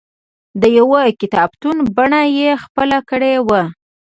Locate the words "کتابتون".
1.21-1.77